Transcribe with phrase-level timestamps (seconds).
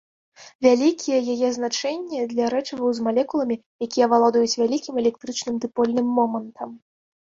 [0.65, 3.55] Вялікія яе значэнне для рэчываў з малекуламі,
[3.87, 6.69] якія валодаюць вялікім электрычным дыпольным момантам.